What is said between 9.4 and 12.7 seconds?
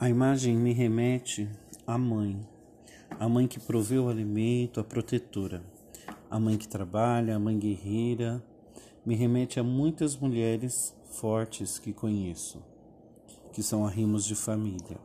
a muitas mulheres fortes que conheço,